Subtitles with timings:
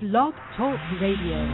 [0.00, 1.44] Blog Talk Radio.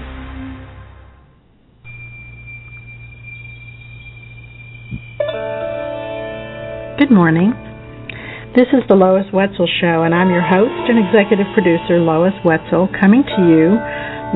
[6.96, 7.50] Good morning.
[8.54, 12.86] This is the Lois Wetzel Show, and I'm your host and executive producer, Lois Wetzel,
[13.00, 13.74] coming to you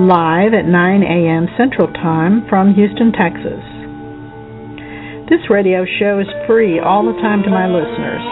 [0.02, 1.46] live at 9 a.m.
[1.56, 3.62] Central Time from Houston, Texas.
[5.30, 8.26] This radio show is free all the time to my listeners.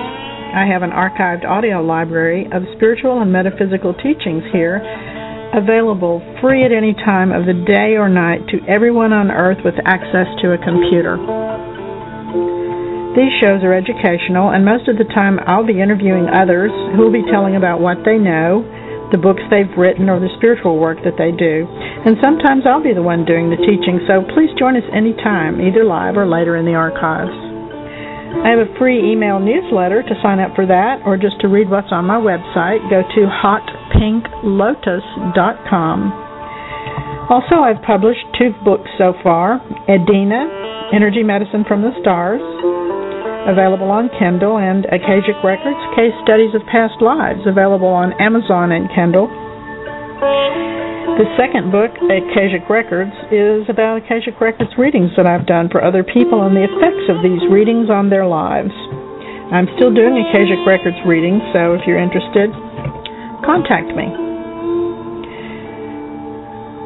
[0.48, 4.82] I have an archived audio library of spiritual and metaphysical teachings here,
[5.54, 9.74] available free at any time of the day or night to everyone on earth with
[9.84, 11.16] access to a computer.
[13.16, 17.12] These shows are educational, and most of the time I'll be interviewing others who will
[17.12, 18.62] be telling about what they know,
[19.10, 21.66] the books they've written, or the spiritual work that they do.
[21.66, 25.82] And sometimes I'll be the one doing the teaching, so please join us anytime, either
[25.82, 27.32] live or later in the archives.
[28.44, 31.72] I have a free email newsletter to sign up for that, or just to read
[31.72, 32.84] what's on my website.
[32.92, 33.22] Go to
[33.98, 35.98] hotpinklotus.com.
[37.28, 40.48] Also, I've published two books so far Edina,
[40.94, 42.40] Energy Medicine from the Stars,
[43.44, 48.88] available on Kindle, and Akashic Records, Case Studies of Past Lives, available on Amazon and
[48.96, 49.28] Kindle.
[51.20, 56.04] The second book, Akashic Records, is about Akashic Records readings that I've done for other
[56.04, 58.70] people and the effects of these readings on their lives.
[59.50, 62.54] I'm still doing Akashic Records readings, so if you're interested,
[63.44, 64.06] contact me.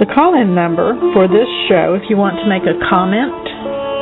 [0.00, 3.47] The call in number for this show, if you want to make a comment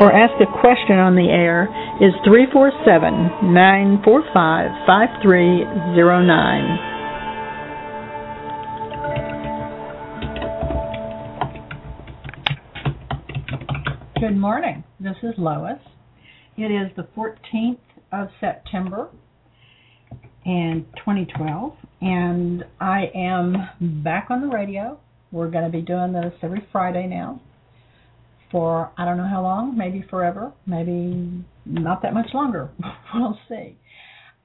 [0.01, 1.69] or ask a question on the air,
[2.01, 6.79] is 347 945 5309.
[14.21, 14.85] Good morning.
[15.01, 15.81] This is Lois.
[16.57, 17.79] It is the 14th
[18.13, 19.09] of September
[20.45, 24.99] and 2012 and I am back on the radio.
[25.33, 27.41] We're going to be doing this every Friday now
[28.51, 32.71] for I don't know how long, maybe forever, maybe not that much longer.
[33.15, 33.79] we'll see.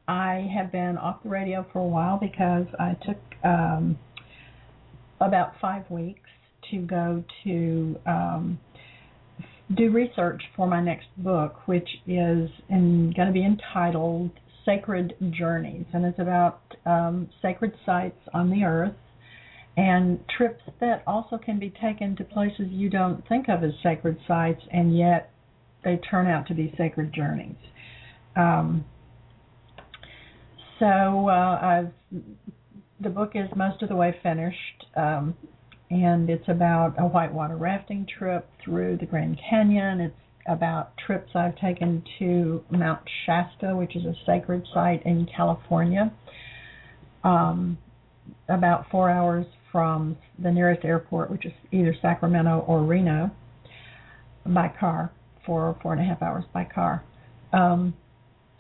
[0.08, 3.98] I have been off the radio for a while because I took um,
[5.20, 6.30] about five weeks
[6.70, 8.60] to go to um,
[9.76, 14.32] do research for my next book, which is going to be entitled
[14.66, 18.96] Sacred Journeys, and it's about um, sacred sites on the earth
[19.78, 24.18] and trips that also can be taken to places you don't think of as sacred
[24.28, 25.32] sites, and yet
[25.84, 27.56] they turn out to be sacred journeys.
[28.36, 28.86] Um,
[30.80, 31.84] so uh,
[33.02, 35.36] the book is most of the way finished, um,
[35.90, 40.00] and it's about a whitewater rafting trip through the Grand Canyon.
[40.00, 40.16] It's
[40.48, 46.14] about trips I've taken to Mount Shasta, which is a sacred site in California.
[47.24, 47.78] Um,
[48.48, 53.32] about four hours from the nearest airport, which is either Sacramento or Reno,
[54.46, 55.12] by car,
[55.46, 57.04] for four and a half hours by car.
[57.52, 57.96] Um,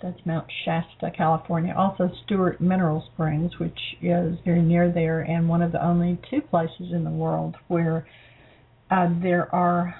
[0.01, 1.73] that's Mount Shasta, California.
[1.75, 6.41] Also, Stewart Mineral Springs, which is very near there, and one of the only two
[6.41, 8.07] places in the world where
[8.91, 9.95] uh, there are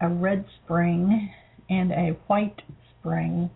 [0.00, 1.32] a red spring
[1.68, 2.62] and a white
[2.98, 3.50] spring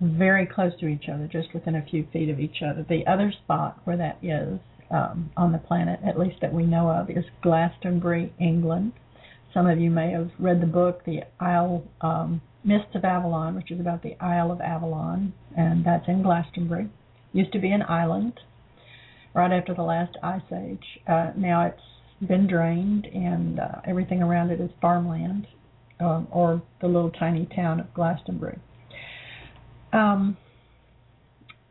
[0.00, 2.84] very close to each other, just within a few feet of each other.
[2.88, 4.58] The other spot where that is
[4.90, 8.92] um, on the planet, at least that we know of, is Glastonbury, England.
[9.54, 13.70] Some of you may have read the book, The Isle um, Mists of Avalon, which
[13.70, 16.88] is about the Isle of Avalon, and that's in Glastonbury.
[17.32, 18.40] Used to be an island
[19.34, 21.00] right after the last ice age.
[21.08, 25.46] Uh, now it's been drained, and uh, everything around it is farmland,
[26.02, 28.58] um, or the little tiny town of Glastonbury.
[29.92, 30.36] Um,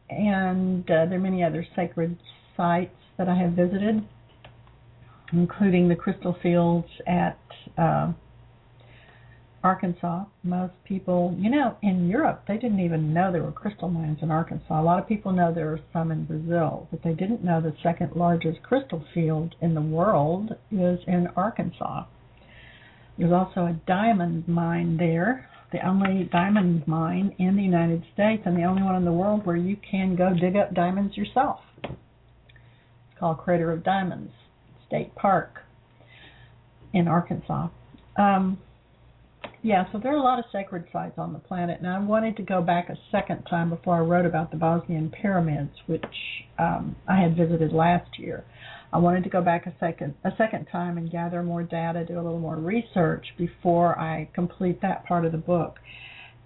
[0.09, 2.17] and uh, there are many other sacred
[2.55, 4.03] sites that I have visited,
[5.31, 7.39] including the crystal fields at
[7.77, 8.11] uh,
[9.63, 10.25] Arkansas.
[10.43, 14.31] Most people, you know, in Europe, they didn't even know there were crystal mines in
[14.31, 14.81] Arkansas.
[14.81, 17.75] A lot of people know there are some in Brazil, but they didn't know the
[17.81, 22.05] second largest crystal field in the world is in Arkansas.
[23.21, 28.57] There's also a diamond mine there, the only diamond mine in the United States and
[28.57, 31.93] the only one in the world where you can go dig up diamonds yourself It's
[33.19, 34.33] called Crater of Diamonds
[34.87, 35.59] State Park
[36.93, 37.67] in Arkansas.
[38.17, 38.57] Um,
[39.61, 42.37] yeah, so there are a lot of sacred sites on the planet, and I wanted
[42.37, 46.03] to go back a second time before I wrote about the Bosnian pyramids, which
[46.57, 48.43] um, I had visited last year.
[48.93, 52.15] I wanted to go back a second a second time and gather more data, do
[52.15, 55.77] a little more research before I complete that part of the book,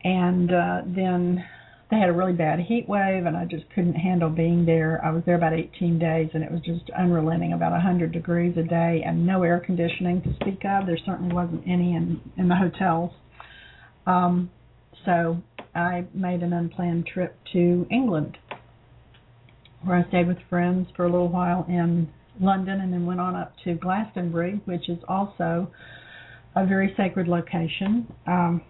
[0.04, 1.44] and uh, then
[1.90, 5.00] they had a really bad heat wave and I just couldn't handle being there.
[5.04, 8.64] I was there about 18 days and it was just unrelenting, about 100 degrees a
[8.64, 10.88] day and no air conditioning to speak of.
[10.88, 13.12] There certainly wasn't any in in the hotels.
[14.08, 14.50] Um,
[15.06, 15.42] so
[15.76, 18.38] I made an unplanned trip to England,
[19.84, 22.10] where I stayed with friends for a little while in
[22.40, 25.72] London, and then went on up to Glastonbury, which is also
[26.56, 28.62] a very sacred location, um,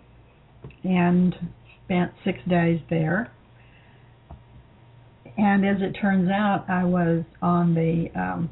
[0.84, 1.36] and
[1.84, 3.32] spent six days there.
[5.38, 8.50] And as it turns out, I was on the um,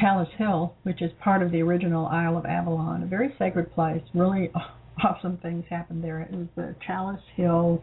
[0.00, 4.02] Chalice Hill, which is part of the original Isle of Avalon, a very sacred place.
[4.14, 4.50] Really
[5.04, 6.20] awesome things happened there.
[6.22, 7.82] It was the Chalice Hill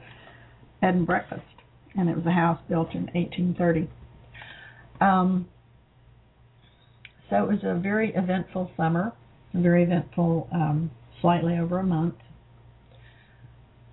[0.81, 1.43] Bed and Breakfast,
[1.95, 3.89] and it was a house built in 1830.
[4.99, 5.47] Um,
[7.33, 9.11] so it was a very eventful summer,
[9.55, 12.13] very eventful, um, slightly over a month.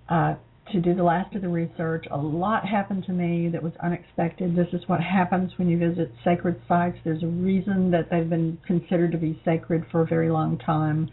[0.07, 0.35] Uh,
[0.71, 4.55] to do the last of the research, a lot happened to me that was unexpected.
[4.55, 6.97] This is what happens when you visit sacred sites.
[7.03, 11.09] There's a reason that they've been considered to be sacred for a very long time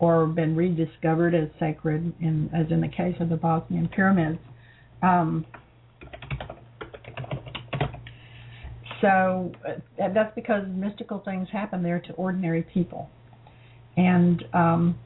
[0.00, 4.40] or been rediscovered as sacred, in, as in the case of the Bosnian pyramids.
[5.00, 5.46] Um,
[9.00, 13.08] so uh, that's because mystical things happen there to ordinary people.
[13.96, 14.98] And um,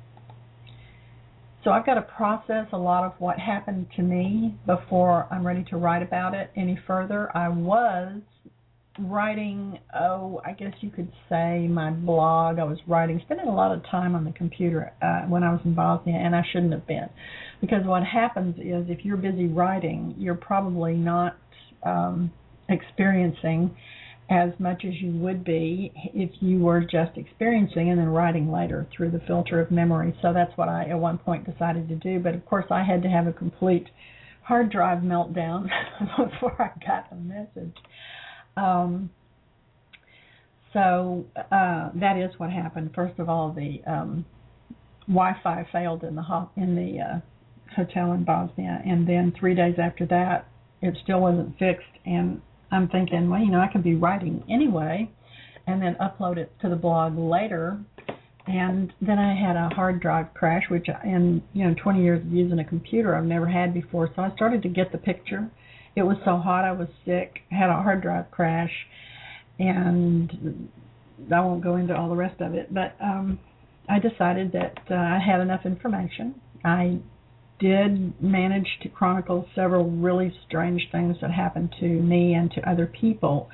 [1.64, 5.64] so I've got to process a lot of what happened to me before I'm ready
[5.70, 7.34] to write about it any further.
[7.36, 8.20] I was
[8.98, 12.58] writing, oh, I guess you could say my blog.
[12.58, 15.60] I was writing, spending a lot of time on the computer uh, when I was
[15.64, 17.08] in Bosnia, and I shouldn't have been.
[17.60, 21.38] Because what happens is if you're busy writing, you're probably not
[21.84, 22.30] um,
[22.72, 23.76] experiencing
[24.30, 28.86] as much as you would be if you were just experiencing and then writing later
[28.96, 30.16] through the filter of memory.
[30.22, 32.18] So that's what I at one point decided to do.
[32.18, 33.88] But of course, I had to have a complete
[34.42, 35.68] hard drive meltdown
[36.16, 37.76] before I got the message.
[38.56, 39.10] Um,
[40.72, 42.92] so uh, that is what happened.
[42.94, 44.24] First of all, the um,
[45.06, 47.20] Wi-Fi failed in the ho- in the uh,
[47.76, 50.48] hotel in Bosnia, and then three days after that,
[50.80, 51.84] it still wasn't fixed.
[52.06, 52.40] And
[52.72, 55.10] I'm thinking, well, you know, I could be writing anyway,
[55.66, 57.78] and then upload it to the blog later.
[58.46, 62.32] And then I had a hard drive crash, which in you know 20 years of
[62.32, 64.10] using a computer I've never had before.
[64.16, 65.48] So I started to get the picture
[65.94, 68.72] it was so hot I was sick, had a hard drive crash,
[69.58, 70.70] and
[71.32, 73.38] I won't go into all the rest of it, but um
[73.88, 76.40] I decided that uh, I had enough information.
[76.64, 77.00] I
[77.62, 82.86] did manage to chronicle several really strange things that happened to me and to other
[82.86, 83.48] people,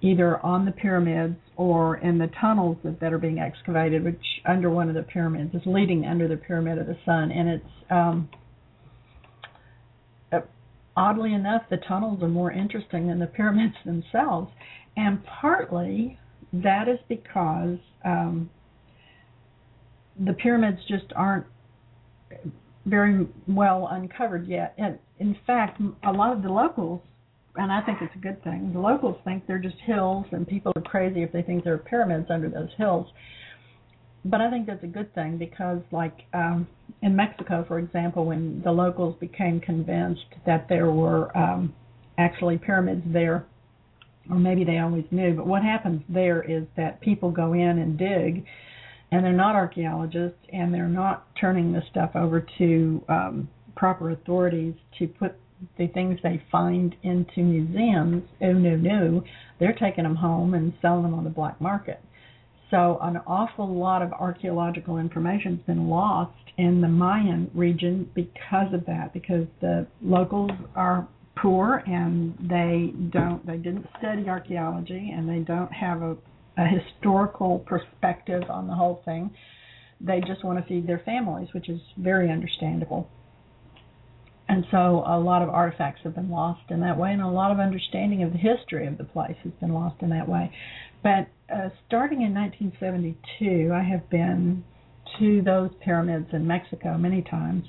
[0.00, 4.70] either on the pyramids or in the tunnels that, that are being excavated, which under
[4.70, 8.28] one of the pyramids is leading under the Pyramid of the Sun, and it's um,
[10.96, 14.50] oddly enough, the tunnels are more interesting than the pyramids themselves,
[14.96, 16.18] and partly
[16.52, 18.48] that is because um,
[20.24, 21.46] the pyramids just aren't
[22.86, 24.74] very well uncovered yet.
[24.78, 27.00] And in fact, a lot of the locals,
[27.56, 30.72] and I think it's a good thing, the locals think they're just hills, and people
[30.76, 33.06] are crazy if they think there are pyramids under those hills
[34.24, 36.66] but I think that's a good thing because, like um,
[37.02, 41.74] in Mexico, for example, when the locals became convinced that there were um,
[42.16, 43.44] actually pyramids there,
[44.30, 47.98] or maybe they always knew, but what happens there is that people go in and
[47.98, 48.46] dig,
[49.14, 54.74] and they're not archaeologists, and they're not turning the stuff over to um, proper authorities
[54.98, 55.34] to put
[55.78, 58.22] the things they find into museums.
[58.42, 59.24] Oh no, no,
[59.58, 62.00] they're taking them home and selling them on the black market
[62.74, 68.72] so an awful lot of archaeological information has been lost in the Mayan region because
[68.72, 71.06] of that, because the locals are
[71.36, 76.16] poor and they don't they didn't study archaeology and they don't have a,
[76.56, 79.30] a historical perspective on the whole thing.
[80.00, 83.08] They just want to feed their families, which is very understandable.
[84.48, 87.50] And so a lot of artifacts have been lost in that way, and a lot
[87.50, 90.52] of understanding of the history of the place has been lost in that way.
[91.02, 94.64] But uh, starting in 1972, I have been
[95.18, 97.64] to those pyramids in Mexico many times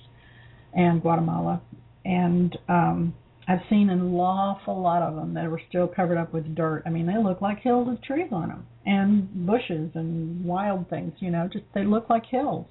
[0.73, 1.61] and Guatemala,
[2.03, 3.13] and um,
[3.47, 6.83] I've seen an awful lot of them that were still covered up with dirt.
[6.85, 11.13] I mean, they look like hills with trees on them and bushes and wild things.
[11.19, 12.67] You know, just they look like hills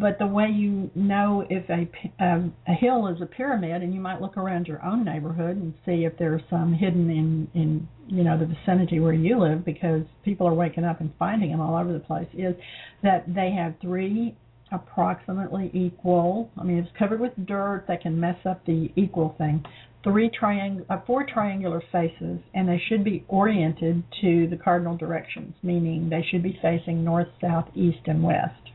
[0.00, 1.88] but the way you know if a,
[2.22, 5.56] a um, a hill is a pyramid, and you might look around your own neighborhood
[5.56, 9.64] and see if there's some hidden in in you know the vicinity where you live,
[9.64, 12.54] because people are waking up and finding them all over the place, is
[13.02, 14.36] that they have three
[14.72, 16.50] approximately equal.
[16.58, 19.64] I mean, it's covered with dirt that can mess up the equal thing.
[20.08, 25.54] Three triangle, uh, four triangular faces, and they should be oriented to the cardinal directions,
[25.62, 28.70] meaning they should be facing north, south, east, and west.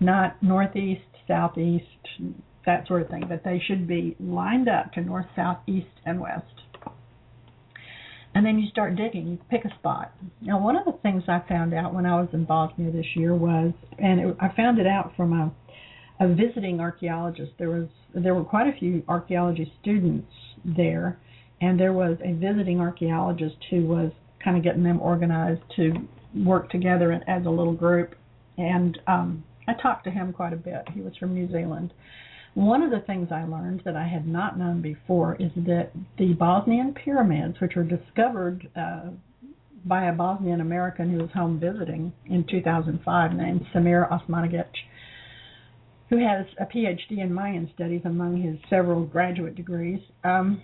[0.00, 1.86] Not northeast, southeast,
[2.66, 6.20] that sort of thing, but they should be lined up to north, south, east, and
[6.20, 6.44] west.
[8.34, 9.28] And then you start digging.
[9.28, 10.12] You pick a spot.
[10.40, 13.34] Now, one of the things I found out when I was in Bosnia this year
[13.34, 15.52] was, and it, I found it out from a,
[16.20, 17.52] a visiting archaeologist.
[17.58, 20.32] There was there were quite a few archaeology students
[20.64, 21.18] there,
[21.60, 25.92] and there was a visiting archaeologist who was kind of getting them organized to
[26.34, 28.14] work together as a little group.
[28.58, 30.88] And um, I talked to him quite a bit.
[30.92, 31.92] He was from New Zealand,
[32.54, 36.34] one of the things I learned that I had not known before is that the
[36.34, 39.10] Bosnian pyramids, which were discovered uh,
[39.84, 44.66] by a Bosnian American who was home visiting in 2005 named Samir Osmanagic,
[46.10, 50.00] who has a PhD in Mayan studies among his several graduate degrees.
[50.22, 50.62] Um,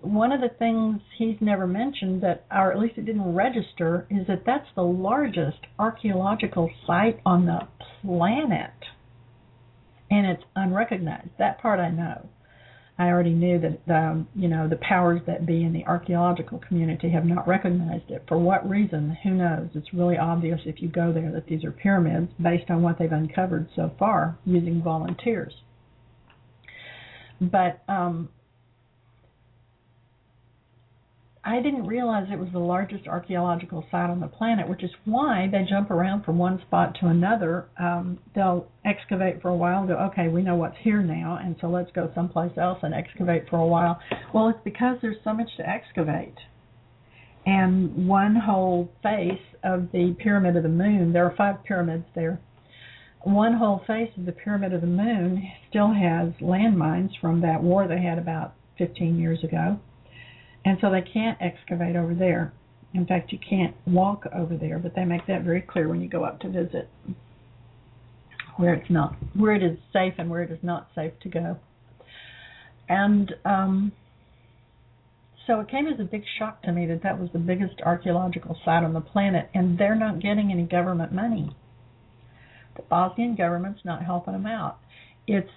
[0.00, 4.26] one of the things he's never mentioned that, or at least it didn't register, is
[4.26, 7.60] that that's the largest archaeological site on the
[8.02, 8.70] planet
[10.12, 11.30] and it's unrecognized.
[11.38, 12.28] That part I know.
[12.98, 17.10] I already knew that um, you know the powers that be in the archaeological community
[17.10, 18.24] have not recognized it.
[18.28, 19.16] For what reason?
[19.22, 19.70] Who knows?
[19.74, 23.10] It's really obvious if you go there that these are pyramids based on what they've
[23.10, 25.54] uncovered so far using volunteers.
[27.40, 28.28] But um,
[31.44, 35.48] I didn't realize it was the largest archaeological site on the planet, which is why
[35.50, 37.66] they jump around from one spot to another.
[37.80, 41.66] Um, they'll excavate for a while, go, okay, we know what's here now, and so
[41.66, 43.98] let's go someplace else and excavate for a while.
[44.32, 46.36] Well, it's because there's so much to excavate.
[47.44, 52.40] And one whole face of the Pyramid of the Moon, there are five pyramids there.
[53.22, 57.88] One whole face of the Pyramid of the Moon still has landmines from that war
[57.88, 59.80] they had about 15 years ago
[60.64, 62.52] and so they can't excavate over there.
[62.94, 66.08] In fact, you can't walk over there, but they make that very clear when you
[66.08, 66.88] go up to visit
[68.56, 71.56] where it's not, where it is safe and where it is not safe to go.
[72.88, 73.92] And um,
[75.46, 78.56] so it came as a big shock to me that that was the biggest archaeological
[78.64, 81.56] site on the planet, and they're not getting any government money.
[82.76, 84.78] The Bosnian government's not helping them out.
[85.26, 85.50] It's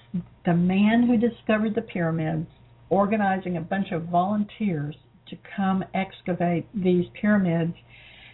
[0.46, 2.48] the man who discovered the pyramids
[2.90, 4.96] organizing a bunch of volunteers
[5.30, 7.74] to come excavate these pyramids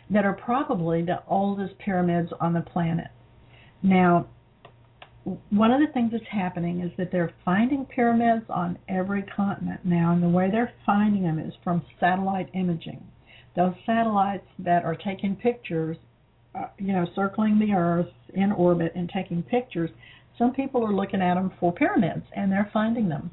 [0.09, 3.07] that are probably the oldest pyramids on the planet.
[3.81, 4.27] Now,
[5.49, 10.13] one of the things that's happening is that they're finding pyramids on every continent now,
[10.13, 13.03] and the way they're finding them is from satellite imaging.
[13.55, 15.97] Those satellites that are taking pictures,
[16.55, 19.91] uh, you know, circling the Earth in orbit and taking pictures,
[20.37, 23.29] some people are looking at them for pyramids, and they're finding them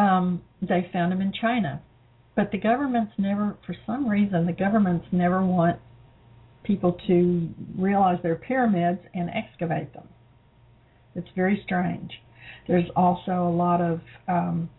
[0.00, 1.82] um, they found them in China.
[2.34, 5.78] But the governments never, for some reason, the governments never want
[6.64, 10.08] people to realize they're pyramids and excavate them.
[11.14, 12.10] It's very strange.
[12.66, 14.70] There's also a lot of um,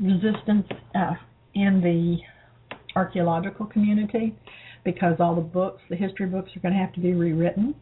[0.00, 1.14] resistance uh,
[1.54, 2.16] in the
[2.96, 4.34] archaeological community
[4.84, 7.74] because all the books, the history books, are going to have to be rewritten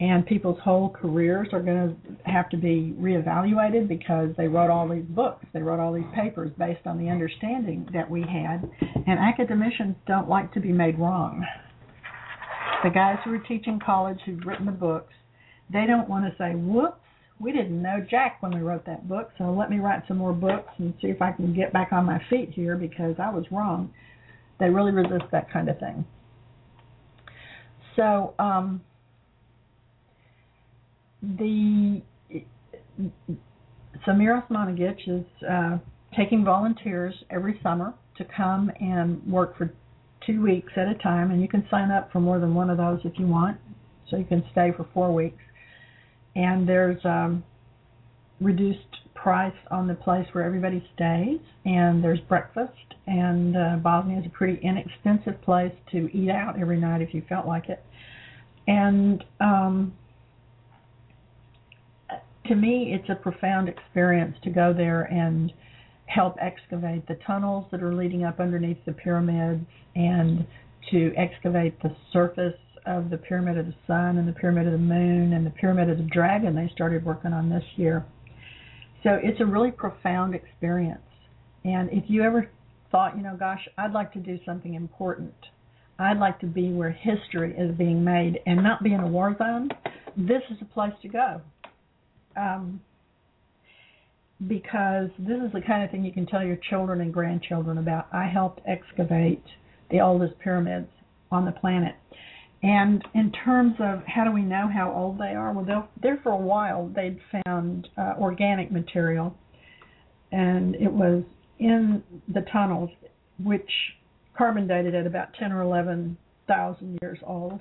[0.00, 4.88] and people's whole careers are going to have to be reevaluated because they wrote all
[4.88, 8.68] these books, they wrote all these papers based on the understanding that we had,
[9.06, 11.44] and academicians don't like to be made wrong.
[12.82, 15.12] The guys who are teaching college who've written the books,
[15.70, 16.96] they don't want to say, "Whoops,
[17.38, 20.32] we didn't know Jack when we wrote that book, so let me write some more
[20.32, 23.44] books and see if I can get back on my feet here because I was
[23.52, 23.92] wrong."
[24.58, 26.06] They really resist that kind of thing.
[27.96, 28.80] So, um,
[31.22, 32.02] the
[34.06, 35.78] Samir Osmanagic is uh,
[36.16, 39.72] taking volunteers every summer to come and work for
[40.26, 42.76] two weeks at a time, and you can sign up for more than one of
[42.76, 43.58] those if you want.
[44.10, 45.42] So you can stay for four weeks.
[46.34, 47.44] And there's um,
[48.40, 48.78] reduced
[49.14, 52.72] price on the place where everybody stays, and there's breakfast.
[53.06, 57.22] And uh, Bosnia is a pretty inexpensive place to eat out every night if you
[57.28, 57.82] felt like it.
[58.66, 59.94] And um,
[62.50, 65.52] to me, it's a profound experience to go there and
[66.06, 69.64] help excavate the tunnels that are leading up underneath the pyramids
[69.94, 70.44] and
[70.90, 74.78] to excavate the surface of the Pyramid of the Sun and the Pyramid of the
[74.78, 78.04] Moon and the Pyramid of the Dragon they started working on this year.
[79.04, 80.98] So it's a really profound experience.
[81.64, 82.50] And if you ever
[82.90, 85.34] thought, you know, gosh, I'd like to do something important,
[86.00, 89.36] I'd like to be where history is being made and not be in a war
[89.38, 89.68] zone,
[90.16, 91.40] this is a place to go.
[92.36, 92.80] Um,
[94.46, 98.06] because this is the kind of thing you can tell your children and grandchildren about.
[98.12, 99.44] I helped excavate
[99.90, 100.88] the oldest pyramids
[101.30, 101.94] on the planet.
[102.62, 105.52] And in terms of how do we know how old they are?
[105.52, 109.34] Well, there for a while they'd found uh, organic material,
[110.32, 111.22] and it was
[111.58, 112.90] in the tunnels,
[113.42, 113.70] which
[114.36, 117.60] carbon dated at about 10 or 11 thousand years old.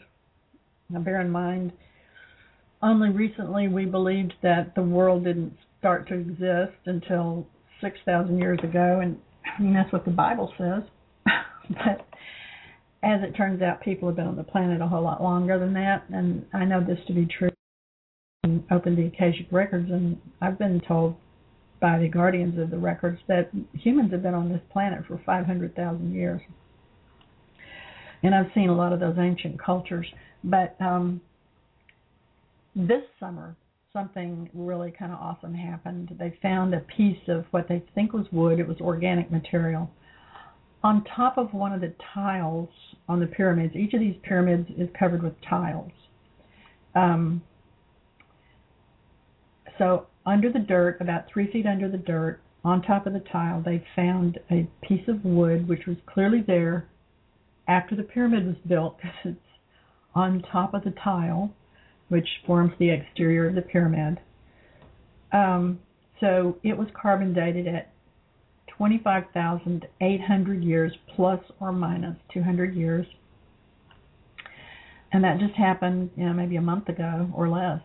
[0.90, 1.72] Now, bear in mind,
[2.82, 7.48] only recently we believed that the world didn't start to exist until
[7.82, 10.84] 6,000 years ago, and I mean that's what the Bible says.
[11.70, 12.06] but
[13.04, 15.74] as it turns out, people have been on the planet a whole lot longer than
[15.74, 17.50] that, and I know this to be true.
[18.44, 21.16] And opened the Akashic records, and I've been told
[21.82, 26.14] by the guardians of the records that humans have been on this planet for 500,000
[26.14, 26.42] years.
[28.22, 30.06] And I've seen a lot of those ancient cultures,
[30.44, 31.22] but um,
[32.88, 33.56] this summer
[33.92, 36.16] something really kind of awesome happened.
[36.20, 38.60] They found a piece of what they think was wood.
[38.60, 39.90] It was organic material
[40.84, 42.70] on top of one of the tiles
[43.08, 43.76] on the pyramids.
[43.76, 45.92] Each of these pyramids is covered with tiles.
[46.96, 47.42] Um,
[49.78, 53.62] so under the dirt, about three feet under the dirt, on top of the tile,
[53.64, 56.88] they found a piece of wood which was clearly there
[57.68, 59.40] after the pyramid was built because it's
[60.16, 61.54] on top of the tile,
[62.10, 64.20] which forms the exterior of the pyramid.
[65.32, 65.80] Um,
[66.20, 67.92] so it was carbon dated at
[68.78, 73.06] 25,800 years plus or minus 200 years.
[75.12, 77.82] And that just happened, you know, maybe a month ago or less.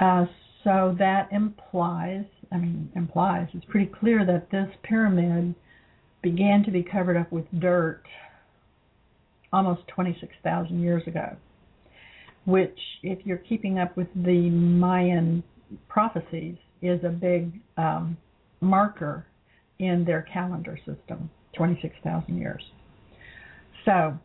[0.00, 0.26] Uh,
[0.64, 5.54] so that implies, I mean, implies, it's pretty clear that this pyramid
[6.22, 8.02] began to be covered up with dirt
[9.52, 11.36] almost 26,000 years ago,
[12.44, 15.42] which, if you're keeping up with the Mayan
[15.88, 18.16] prophecies, is a big um,
[18.60, 19.26] marker
[19.78, 22.62] in their calendar system 26,000 years.
[23.84, 24.18] So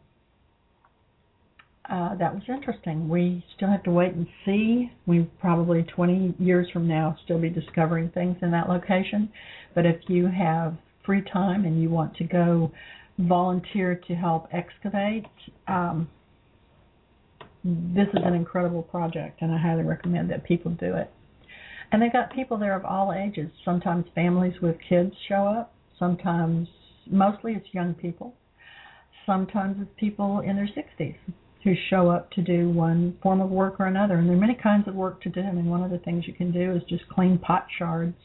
[1.90, 3.10] uh, that was interesting.
[3.10, 4.92] We still have to wait and see.
[5.08, 9.32] We probably 20 years from now still be discovering things in that location.
[9.74, 12.72] But if you have free time and you want to go
[13.18, 15.26] volunteer to help excavate,
[15.68, 16.08] um,
[17.64, 21.12] this is an incredible project, and I highly recommend that people do it.
[21.92, 23.50] And they've got people there of all ages.
[23.66, 25.74] Sometimes families with kids show up.
[25.98, 26.68] Sometimes,
[27.10, 28.36] mostly it's young people.
[29.26, 31.16] Sometimes it's people in their 60s
[31.64, 34.16] who show up to do one form of work or another.
[34.16, 35.42] And there are many kinds of work to do.
[35.42, 38.16] I mean, one of the things you can do is just clean pot shards.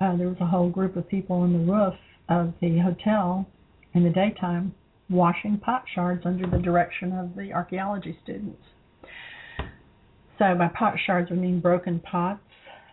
[0.00, 1.94] Uh, there was a whole group of people on the roof
[2.28, 3.46] of the hotel
[3.92, 4.74] in the daytime
[5.10, 8.62] washing pot shards under the direction of the archaeology students.
[10.38, 12.40] So by pot shards, we mean broken pots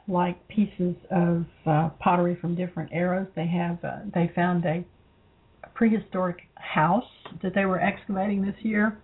[0.07, 3.27] like pieces of uh, pottery from different eras.
[3.35, 4.83] They have uh, they found a
[5.73, 7.03] prehistoric house
[7.41, 8.97] that they were excavating this year.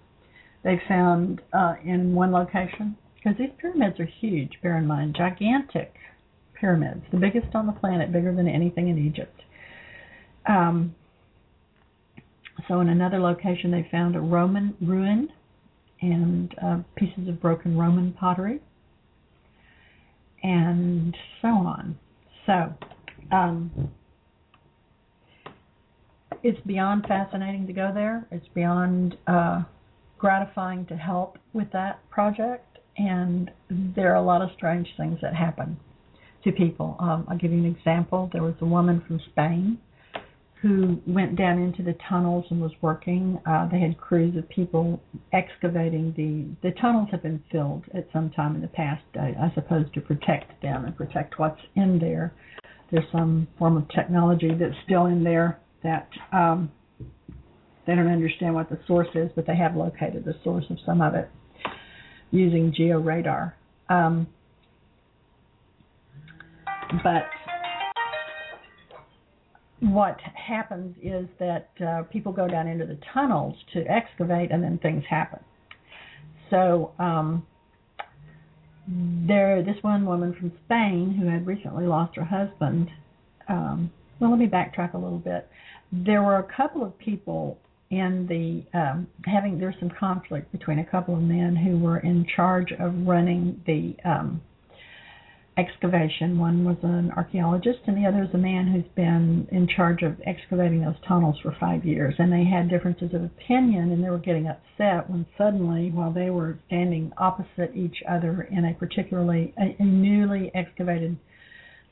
[0.63, 4.51] They found uh, in one location because these pyramids are huge.
[4.61, 5.93] Bear in mind, gigantic
[6.59, 9.41] pyramids, the biggest on the planet, bigger than anything in Egypt.
[10.47, 10.95] Um,
[12.67, 15.29] so in another location, they found a Roman ruin
[16.01, 18.59] and uh, pieces of broken Roman pottery
[20.43, 21.97] and so on.
[22.45, 22.73] So,
[23.31, 23.91] um,
[26.43, 28.25] it's beyond fascinating to go there.
[28.31, 29.63] It's beyond uh,
[30.17, 35.35] gratifying to help with that project, and there are a lot of strange things that
[35.35, 35.77] happen
[36.43, 36.95] to people.
[36.99, 38.29] Um, I'll give you an example.
[38.33, 39.77] There was a woman from Spain
[40.61, 43.39] who went down into the tunnels and was working.
[43.47, 45.01] Uh, they had crews of people
[45.33, 49.51] excavating the the tunnels have been filled at some time in the past, I, I
[49.55, 52.33] suppose, to protect them and protect what's in there.
[52.91, 56.71] There's some form of technology that's still in there that um,
[57.87, 61.01] they don't understand what the source is, but they have located the source of some
[61.01, 61.29] of it
[62.29, 63.53] using georadar.
[63.89, 64.27] Um,
[67.03, 67.25] but
[69.81, 74.77] what happens is that uh, people go down into the tunnels to excavate, and then
[74.77, 75.39] things happen.
[76.49, 77.45] So um,
[78.87, 82.89] there, this one woman from Spain who had recently lost her husband.
[83.47, 85.47] Um, well, let me backtrack a little bit.
[85.91, 87.57] There were a couple of people
[87.89, 92.25] in the um, having there's some conflict between a couple of men who were in
[92.35, 94.41] charge of running the um,
[95.57, 96.39] excavation.
[96.39, 100.15] One was an archaeologist, and the other is a man who's been in charge of
[100.25, 102.15] excavating those tunnels for five years.
[102.17, 106.29] And they had differences of opinion, and they were getting upset when suddenly, while they
[106.29, 111.17] were standing opposite each other in a particularly a, a newly excavated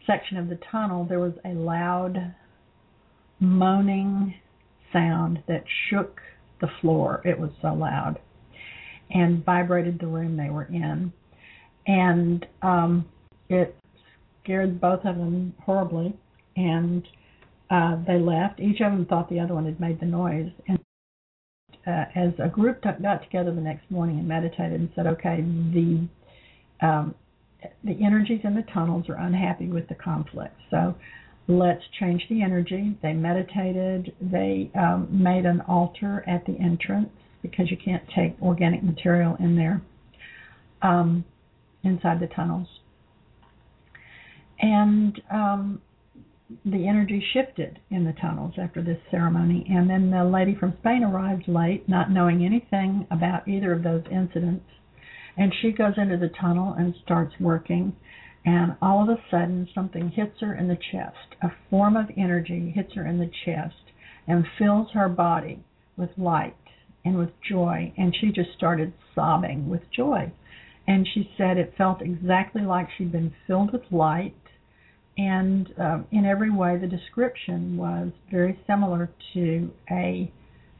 [0.08, 2.34] section of the tunnel, there was a loud
[3.40, 4.36] moaning
[4.92, 6.20] sound that shook
[6.62, 7.22] the floor.
[7.26, 8.20] It was so loud
[9.12, 11.12] and vibrated the room they were in.
[11.88, 13.08] And um,
[13.50, 13.76] it
[14.44, 16.18] scared both of them horribly,
[16.56, 17.08] and
[17.70, 18.60] uh, they left.
[18.60, 20.52] Each of them thought the other one had made the noise.
[20.68, 20.80] And
[21.86, 25.42] uh, as a group t- got together the next morning and meditated and said, okay,
[25.42, 26.08] the
[26.82, 27.14] um,
[27.84, 30.56] the energies in the tunnels are unhappy with the conflict.
[30.72, 30.96] So
[31.50, 32.98] let's change the energy.
[33.02, 34.14] They meditated.
[34.22, 37.10] They um, made an altar at the entrance
[37.42, 39.82] because you can't take organic material in there
[40.82, 41.26] um,
[41.84, 42.68] inside the tunnels.
[44.62, 45.82] And um,
[46.66, 49.66] the energy shifted in the tunnels after this ceremony.
[49.70, 54.04] And then the lady from Spain arrived late, not knowing anything about either of those
[54.12, 54.66] incidents.
[55.38, 57.96] And she goes into the tunnel and starts working.
[58.46, 61.36] And all of a sudden, something hits her in the chest.
[61.42, 63.92] A form of energy hits her in the chest
[64.28, 65.64] and fills her body
[65.98, 66.56] with light
[67.06, 67.94] and with joy.
[67.98, 70.32] And she just started sobbing with joy.
[70.88, 74.34] And she said it felt exactly like she'd been filled with light.
[75.20, 80.32] And um, in every way, the description was very similar to a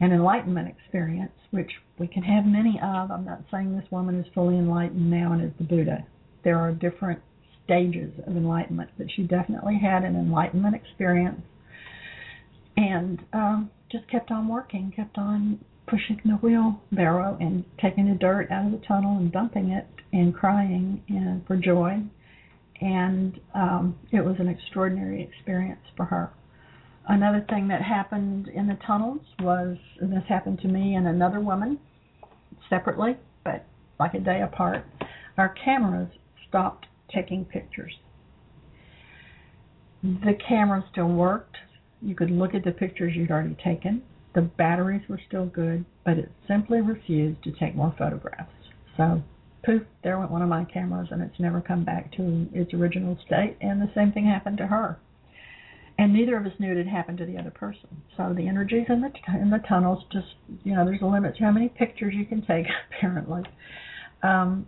[0.02, 3.10] an enlightenment experience, which we can have many of.
[3.10, 6.06] I'm not saying this woman is fully enlightened now and is the Buddha.
[6.42, 7.20] There are different
[7.66, 11.42] stages of enlightenment, but she definitely had an enlightenment experience
[12.78, 18.50] and um, just kept on working, kept on pushing the wheelbarrow and taking the dirt
[18.50, 22.02] out of the tunnel and dumping it and crying and for joy.
[22.80, 26.30] And um, it was an extraordinary experience for her.
[27.08, 31.40] Another thing that happened in the tunnels was, and this happened to me and another
[31.40, 31.78] woman
[32.68, 33.66] separately, but
[33.98, 34.84] like a day apart,
[35.36, 36.08] our cameras
[36.48, 37.92] stopped taking pictures.
[40.02, 41.56] The camera still worked.
[42.00, 44.02] You could look at the pictures you'd already taken.
[44.34, 48.52] The batteries were still good, but it simply refused to take more photographs.
[48.96, 49.22] So,
[49.62, 53.18] poof, there went one of my cameras, and it's never come back to its original
[53.26, 53.56] state.
[53.60, 54.98] And the same thing happened to her.
[55.98, 58.02] And neither of us knew it had happened to the other person.
[58.16, 60.28] So the energies in the t- in the tunnels just
[60.64, 63.42] you know there's a limit to how many pictures you can take apparently.
[64.22, 64.66] Um,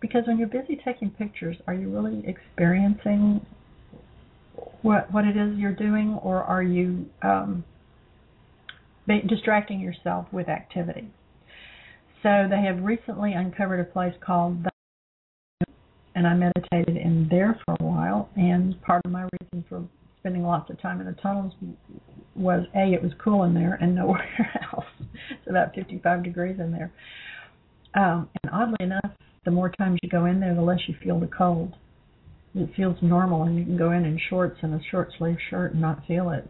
[0.00, 3.46] because when you're busy taking pictures, are you really experiencing
[4.82, 7.64] what what it is you're doing, or are you um,
[9.06, 11.10] distracting yourself with activity.
[12.24, 14.70] So they have recently uncovered a place called the
[16.14, 18.30] and I meditated in there for a while.
[18.34, 19.84] And part of my reason for
[20.20, 21.52] spending lots of time in the tunnels
[22.34, 24.86] was a it was cool in there and nowhere else.
[25.30, 26.90] it's about 55 degrees in there.
[27.94, 29.10] Um, and oddly enough,
[29.44, 31.74] the more times you go in there, the less you feel the cold.
[32.54, 35.72] It feels normal, and you can go in in shorts and a short sleeve shirt
[35.72, 36.48] and not feel it.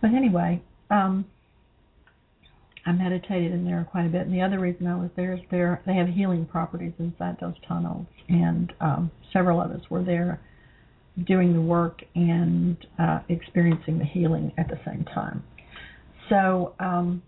[0.00, 1.26] But anyway, um,
[2.86, 4.22] I meditated in there quite a bit.
[4.22, 7.54] And the other reason I was there is there they have healing properties inside those
[7.66, 10.40] tunnels, and um, several of us were there
[11.26, 15.42] doing the work and uh, experiencing the healing at the same time.
[16.28, 17.22] So um,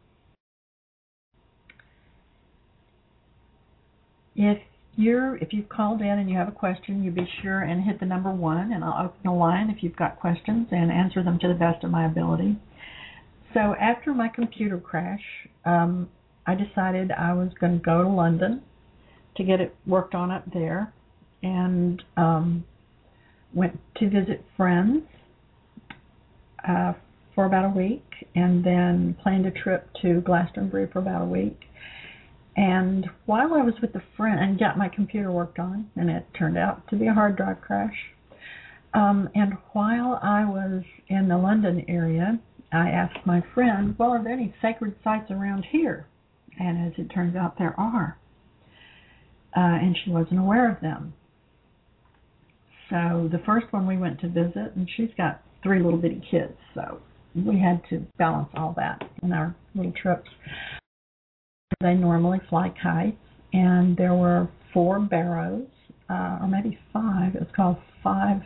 [4.37, 4.59] if
[4.97, 7.99] you're if you've called in and you have a question, you be sure and hit
[7.99, 11.39] the number one, and I'll open the line if you've got questions and answer them
[11.41, 12.57] to the best of my ability.
[13.55, 15.23] So after my computer crash,
[15.65, 16.09] um,
[16.47, 18.63] I decided I was going to go to London
[19.37, 20.93] to get it worked on up there,
[21.43, 22.65] and um,
[23.55, 25.03] went to visit friends
[26.69, 26.93] uh,
[27.35, 31.61] for about a week, and then planned a trip to Glastonbury for about a week.
[32.57, 36.27] And while I was with the friend and got my computer worked on, and it
[36.37, 37.95] turned out to be a hard drive crash.
[38.93, 42.41] Um, and while I was in the London area,
[42.73, 46.07] I asked my friend, Well, are there any sacred sites around here?
[46.59, 48.19] And as it turns out, there are.
[49.57, 51.15] Uh, and she wasn't aware of them.
[52.91, 56.55] So the first one we went to visit, and she's got three little bitty kids,
[56.75, 57.01] so
[57.35, 60.29] we had to balance all that in our little trips.
[61.81, 63.17] They normally fly kites,
[63.53, 65.67] and there were four barrows,
[66.11, 67.35] uh, or maybe five.
[67.35, 68.43] It was called Five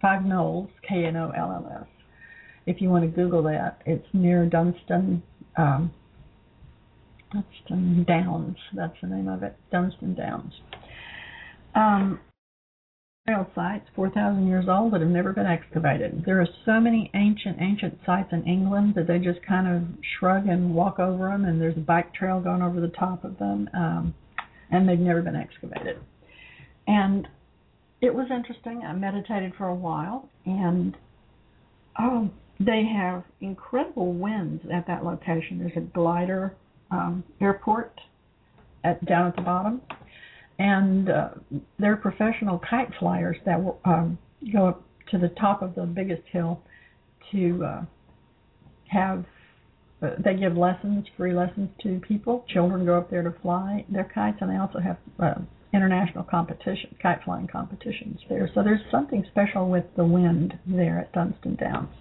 [0.00, 1.86] Five Knolls, K N O L L S
[2.66, 5.22] if you want to Google that, it's near Dunstan,
[5.56, 5.92] um,
[7.32, 8.56] Dunstan Downs.
[8.74, 10.52] That's the name of it, Dunstan Downs.
[11.74, 12.20] Um,
[13.26, 16.24] burial sites, 4,000 years old, that have never been excavated.
[16.26, 19.82] There are so many ancient, ancient sites in England that they just kind of
[20.18, 23.38] shrug and walk over them, and there's a bike trail going over the top of
[23.38, 24.14] them, um,
[24.70, 25.98] and they've never been excavated.
[26.86, 27.28] And
[28.00, 28.82] it was interesting.
[28.84, 30.96] I meditated for a while, and
[31.98, 32.30] oh,
[32.66, 35.58] they have incredible winds at that location.
[35.58, 36.54] There's a glider
[36.90, 37.98] um, airport
[38.84, 39.80] at down at the bottom,
[40.58, 41.28] and uh,
[41.78, 44.18] they're professional kite flyers that um,
[44.52, 46.60] go up to the top of the biggest hill
[47.30, 47.84] to uh,
[48.88, 49.24] have.
[50.02, 52.44] Uh, they give lessons, free lessons to people.
[52.48, 55.40] Children go up there to fly their kites, and they also have uh,
[55.72, 58.50] international competition, kite flying competitions there.
[58.54, 61.94] So there's something special with the wind there at Dunstan Downs.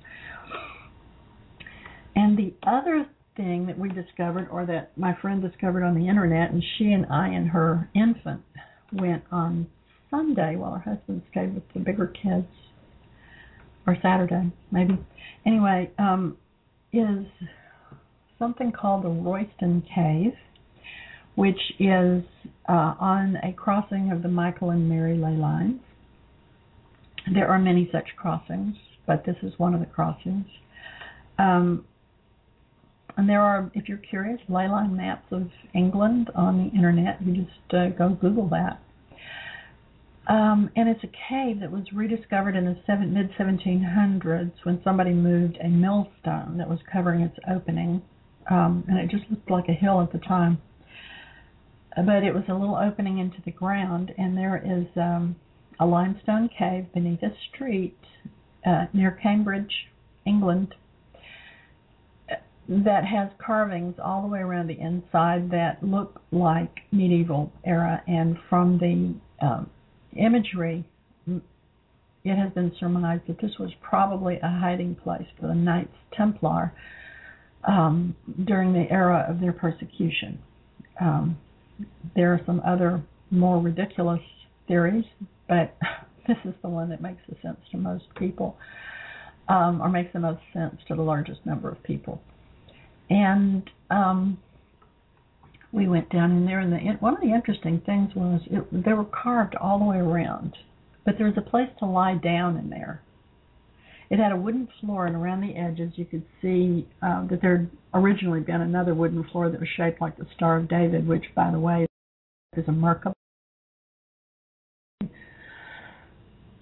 [2.15, 3.05] And the other
[3.37, 7.05] thing that we discovered, or that my friend discovered on the internet, and she and
[7.09, 8.41] I and her infant
[8.91, 9.67] went on
[10.09, 12.47] Sunday while her husband stayed with the bigger kids,
[13.87, 14.99] or Saturday maybe.
[15.45, 16.37] Anyway, um,
[16.93, 17.25] is
[18.37, 20.33] something called the Royston Cave,
[21.35, 22.23] which is
[22.67, 25.79] uh, on a crossing of the Michael and Mary ley lines.
[27.33, 28.75] There are many such crossings,
[29.07, 30.47] but this is one of the crossings.
[31.39, 31.85] Um,
[33.21, 37.21] and there are, if you're curious, ley line maps of England on the internet.
[37.23, 38.81] You just uh, go Google that.
[40.25, 45.11] Um, and it's a cave that was rediscovered in the seven, mid 1700s when somebody
[45.11, 48.01] moved a millstone that was covering its opening,
[48.49, 50.59] um, and it just looked like a hill at the time.
[51.95, 55.35] But it was a little opening into the ground, and there is um,
[55.79, 57.99] a limestone cave beneath a street
[58.65, 59.89] uh, near Cambridge,
[60.25, 60.73] England,
[62.71, 68.37] that has carvings all the way around the inside that look like medieval era, and
[68.49, 69.69] from the um,
[70.15, 70.85] imagery,
[71.27, 76.71] it has been surmised that this was probably a hiding place for the Knights Templar
[77.65, 80.39] um, during the era of their persecution.
[81.01, 81.37] Um,
[82.15, 84.21] there are some other more ridiculous
[84.69, 85.05] theories,
[85.49, 85.75] but
[86.27, 88.55] this is the one that makes the sense to most people,
[89.49, 92.21] um, or makes the most sense to the largest number of people.
[93.11, 94.37] And um,
[95.73, 98.93] we went down in there, and the, one of the interesting things was it, they
[98.93, 100.55] were carved all the way around,
[101.05, 103.01] but there was a place to lie down in there.
[104.09, 107.57] It had a wooden floor, and around the edges you could see um, that there
[107.57, 111.25] had originally been another wooden floor that was shaped like the Star of David, which,
[111.35, 111.85] by the way,
[112.55, 113.11] is a Merkaba,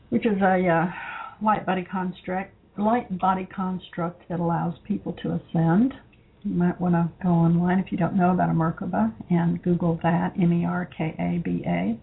[0.10, 5.94] which is a uh, light body construct, light body construct that allows people to ascend
[6.44, 10.00] you might want to go online if you don't know about a Merkaba and Google
[10.04, 12.00] that M E R K A B A.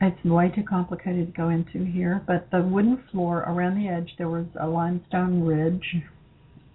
[0.00, 4.14] It's way too complicated to go into here, but the wooden floor around the edge
[4.16, 5.96] there was a limestone ridge,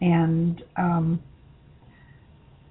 [0.01, 1.21] and um,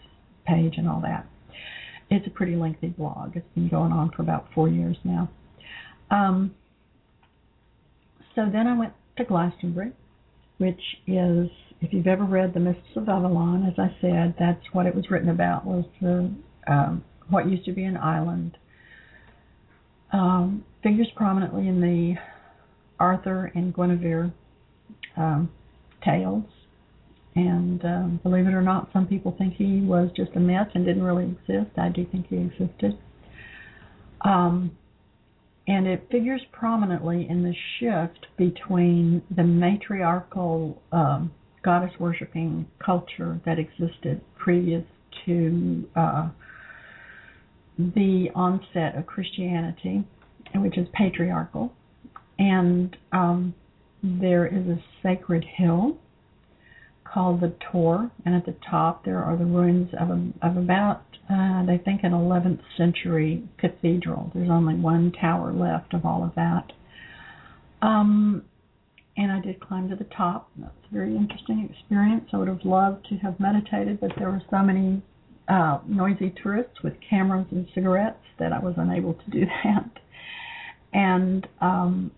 [0.47, 1.27] page and all that
[2.09, 3.35] it's a pretty lengthy blog.
[3.35, 5.29] It's been going on for about four years now.
[6.09, 6.55] Um,
[8.35, 9.91] so then I went to Glastonbury,
[10.57, 11.49] which is,
[11.81, 15.09] if you've ever read The Mists of Avalon, as I said, that's what it was
[15.09, 16.31] written about, was the
[16.67, 18.57] um, what used to be an island.
[20.13, 22.15] Um, figures prominently in the
[22.99, 24.31] Arthur and Guinevere
[25.17, 25.51] um,
[26.03, 26.45] tales.
[27.37, 30.83] And um, believe it or not, some people think he was just a myth and
[30.83, 31.77] didn't really exist.
[31.77, 32.97] I do think he existed.
[34.21, 34.75] Um,
[35.67, 41.31] and it figures prominently in the shift between the matriarchal um,
[41.63, 44.83] goddess worshiping culture that existed previous
[45.27, 46.29] to uh,
[47.77, 50.03] the onset of Christianity,
[50.55, 51.71] which is patriarchal.
[52.39, 53.53] And um,
[54.01, 55.99] there is a sacred hill
[57.13, 61.03] called the Tor, and at the top there are the ruins of, a, of about,
[61.29, 64.31] uh, they think, an 11th century cathedral.
[64.33, 66.71] There's only one tower left of all of that.
[67.81, 68.43] Um,
[69.17, 70.49] and I did climb to the top.
[70.57, 72.29] That's a very interesting experience.
[72.33, 75.01] I would have loved to have meditated, but there were so many
[75.47, 79.89] uh, noisy tourists with cameras and cigarettes that I was unable to do that.
[80.93, 82.11] And um,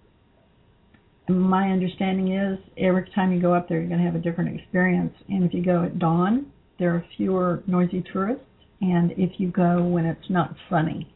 [1.30, 4.60] my understanding is every time you go up there, you're going to have a different
[4.60, 5.14] experience.
[5.28, 8.44] And if you go at dawn, there are fewer noisy tourists.
[8.82, 11.14] And if you go when it's not sunny,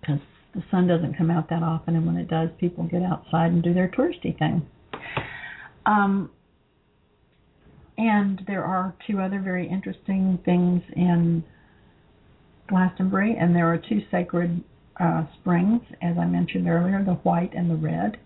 [0.00, 0.20] because
[0.54, 3.62] the sun doesn't come out that often, and when it does, people get outside and
[3.62, 4.64] do their touristy thing.
[5.84, 6.30] Um,
[7.98, 11.44] and there are two other very interesting things in
[12.68, 14.62] Glastonbury, and there are two sacred
[15.00, 18.18] uh, springs, as I mentioned earlier, the white and the red.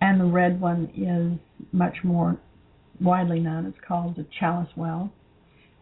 [0.00, 1.38] And the red one is
[1.72, 2.38] much more
[3.00, 3.66] widely known.
[3.66, 5.12] It's called the Chalice Well,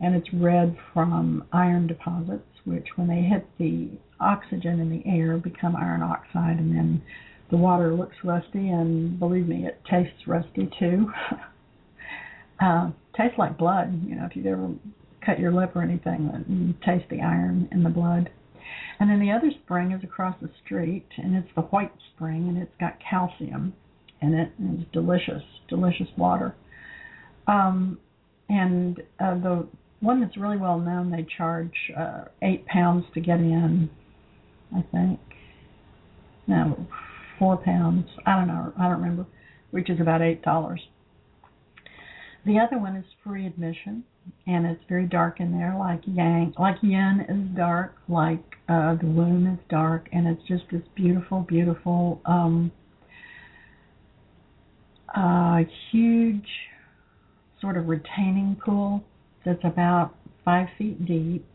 [0.01, 5.37] and it's red from iron deposits, which, when they hit the oxygen in the air,
[5.37, 7.03] become iron oxide, and then
[7.51, 11.13] the water looks rusty, and believe me, it tastes rusty too.
[12.61, 14.03] uh, tastes like blood.
[14.07, 14.71] You know, if you've ever
[15.25, 18.31] cut your lip or anything, you taste the iron in the blood.
[18.99, 22.59] And then the other spring is across the street, and it's the White Spring, and
[22.59, 23.75] it's got calcium
[24.23, 26.55] in it, and it's delicious, delicious water.
[27.47, 27.99] Um,
[28.49, 29.67] and uh, the
[30.01, 33.91] one that's really well known, they charge uh, eight pounds to get in.
[34.75, 35.21] I think.
[36.47, 36.87] No,
[37.39, 38.09] four pounds.
[38.25, 38.73] I don't know.
[38.79, 39.27] I don't remember.
[39.71, 40.81] Which is about eight dollars.
[42.45, 44.05] The other one is free admission,
[44.47, 49.07] and it's very dark in there, like Yang, like Yin is dark, like uh, the
[49.07, 52.71] womb is dark, and it's just this beautiful, beautiful, um,
[55.15, 55.59] uh,
[55.91, 56.49] huge
[57.61, 59.03] sort of retaining pool
[59.45, 60.15] that's about
[60.45, 61.47] five feet deep,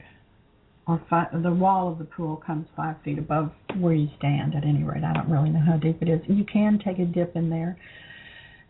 [0.87, 4.55] or five, the wall of the pool comes five feet above where you stand.
[4.55, 6.21] At any rate, I don't really know how deep it is.
[6.27, 7.77] You can take a dip in there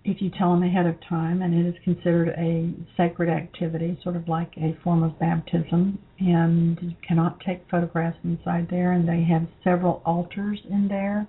[0.03, 4.15] if you tell them ahead of time, and it is considered a sacred activity, sort
[4.15, 5.99] of like a form of baptism.
[6.19, 11.27] And you cannot take photographs inside there, and they have several altars in there.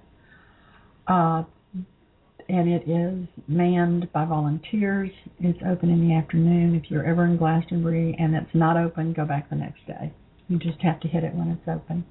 [1.07, 1.45] Uh,
[2.49, 5.11] and it is manned by volunteers.
[5.41, 6.75] It's open in the afternoon.
[6.75, 10.13] If you're ever in Glastonbury and it's not open, go back the next day.
[10.49, 12.05] You just have to hit it when it's open.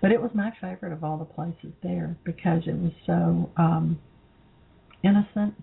[0.00, 3.98] But it was my favorite of all the places there because it was so um,
[5.02, 5.54] innocent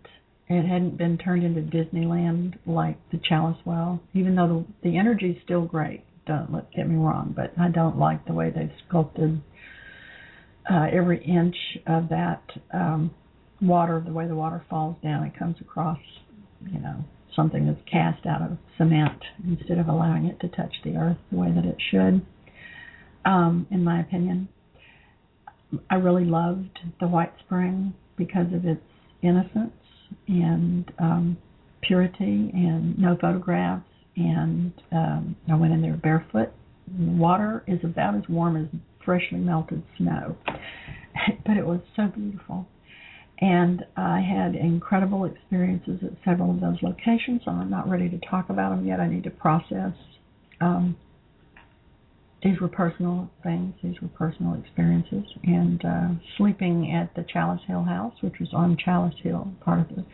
[0.51, 5.31] it hadn't been turned into Disneyland like the Chalice Well, even though the the energy
[5.31, 6.03] is still great.
[6.25, 9.41] Don't let get me wrong, but I don't like the way they've sculpted
[10.69, 11.55] uh, every inch
[11.87, 12.43] of that
[12.73, 13.11] um,
[13.61, 14.01] water.
[14.05, 15.99] The way the water falls down, it comes across,
[16.65, 17.03] you know,
[17.35, 21.37] something that's cast out of cement instead of allowing it to touch the earth the
[21.37, 22.25] way that it should.
[23.25, 24.49] Um, in my opinion,
[25.89, 28.81] I really loved the White Spring because of its
[29.21, 29.73] innocence
[30.27, 31.37] and um,
[31.81, 33.85] purity and no photographs.
[34.17, 36.51] And um, I went in there barefoot.
[36.87, 38.67] The water is about as warm as
[39.05, 40.35] freshly melted snow,
[41.45, 42.67] but it was so beautiful.
[43.41, 47.41] And I had incredible experiences at several of those locations.
[47.43, 48.99] So I'm not ready to talk about them yet.
[48.99, 49.93] I need to process.
[50.61, 50.95] Um,
[52.43, 53.73] these were personal things.
[53.83, 55.23] These were personal experiences.
[55.43, 59.95] And uh, sleeping at the Chalice Hill House, which was on Chalice Hill, part of
[59.95, 60.05] the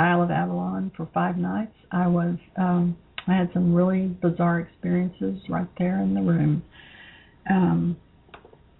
[0.00, 1.74] Isle of Avalon, for five nights.
[1.90, 6.62] I was um, I had some really bizarre experiences right there in the room,
[7.50, 7.96] um,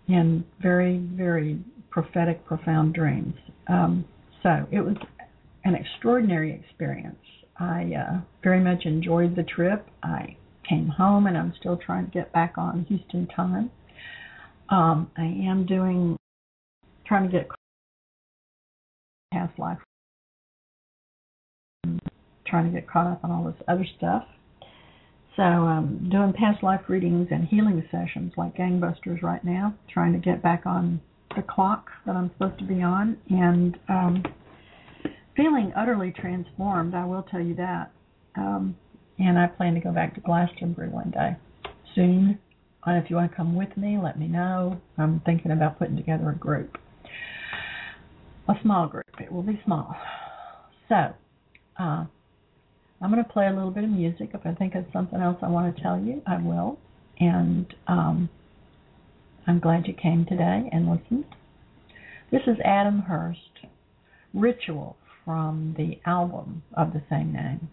[0.09, 1.59] and very very
[1.91, 3.35] prophetic, profound dreams.
[3.69, 4.05] Um,
[4.43, 4.97] so it was
[5.65, 7.17] an extraordinary experience.
[7.59, 9.87] I uh, very much enjoyed the trip.
[10.03, 10.37] I
[10.69, 13.71] came home and I'm still trying to get back on Houston time.
[14.69, 16.17] Um, I am doing,
[17.07, 17.49] trying to get
[19.33, 19.79] past life,
[22.47, 24.25] trying to get caught up on all this other stuff.
[25.37, 30.19] So um, doing past life readings and healing sessions like gangbusters right now, trying to
[30.19, 31.01] get back on
[31.37, 34.23] the clock that I'm supposed to be on, and um,
[35.37, 36.95] feeling utterly transformed.
[36.95, 37.93] I will tell you that.
[38.37, 38.77] Um,
[39.19, 41.37] and I plan to go back to Glastonbury one day
[41.95, 42.39] soon.
[42.87, 44.81] And if you want to come with me, let me know.
[44.97, 46.79] I'm thinking about putting together a group,
[48.49, 49.05] a small group.
[49.21, 49.95] It will be small.
[50.89, 51.13] So,
[51.79, 52.05] uh,
[53.01, 54.31] I'm going to play a little bit of music.
[54.35, 56.79] If I think of something else I want to tell you, I will.
[57.21, 58.29] And um,
[59.49, 61.25] I'm glad you came today and listened.
[62.31, 63.65] This is Adam Hurst,
[64.35, 67.71] Ritual from the album of the same name.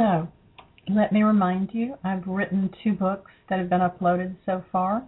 [0.00, 0.28] So,
[0.88, 5.06] let me remind you I've written two books that have been uploaded so far.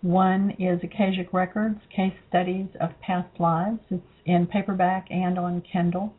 [0.00, 3.78] One is Akashic Records Case Studies of Past Lives.
[3.88, 6.14] It's in paperback and on Kindle.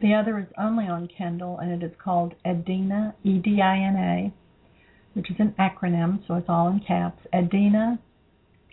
[0.00, 3.96] The other is only on Kindle and it is called Edina, E D I N
[3.96, 4.32] A,
[5.14, 7.26] which is an acronym, so it's all in caps.
[7.34, 7.98] Edina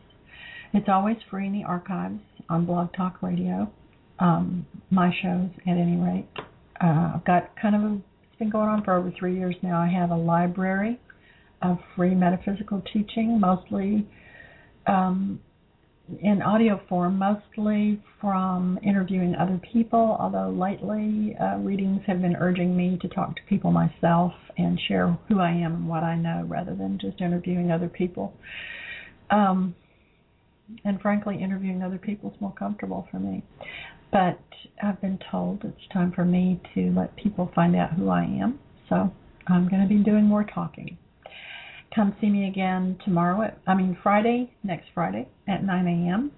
[0.74, 2.20] It's always free in the archives
[2.51, 3.72] on Blog Talk Radio,
[4.18, 6.28] um, my shows at any rate.
[6.82, 9.80] Uh, I've got kind of a, it's been going on for over three years now.
[9.80, 11.01] I have a library
[11.62, 14.07] of free metaphysical teaching, mostly
[14.86, 15.41] um,
[16.22, 22.76] in audio form, mostly from interviewing other people, although lately uh, readings have been urging
[22.76, 26.44] me to talk to people myself and share who I am and what I know
[26.48, 28.34] rather than just interviewing other people.
[29.30, 29.74] Um,
[30.84, 33.42] and frankly, interviewing other people is more comfortable for me.
[34.12, 34.40] But
[34.82, 38.58] I've been told it's time for me to let people find out who I am.
[38.88, 39.12] So
[39.46, 40.98] I'm going to be doing more talking.
[41.95, 46.30] Come see me again tomorrow, at, I mean, Friday, next Friday at 9 a.m.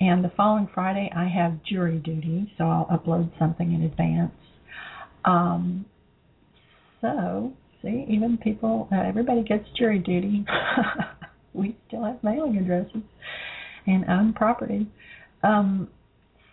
[0.00, 4.32] And the following Friday, I have jury duty, so I'll upload something in advance.
[5.24, 5.86] Um,
[7.00, 7.52] so,
[7.82, 10.44] see, even people, uh, everybody gets jury duty.
[11.54, 13.02] we still have mailing addresses
[13.86, 14.86] and own property.
[15.42, 15.88] Um,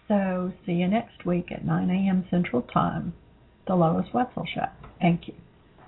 [0.08, 2.26] so see you next week at 9 a.m.
[2.30, 3.14] Central Time,
[3.68, 4.68] the Lois Wetzel Show.
[5.02, 5.34] Thank you.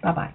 [0.02, 0.34] Bye bye.